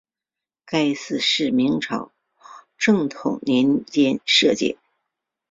[0.65, 2.11] 该寺是明朝
[2.75, 4.75] 正统年间敕建。